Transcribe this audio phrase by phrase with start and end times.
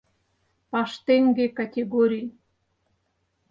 [0.69, 2.27] Паштеҥге категорий...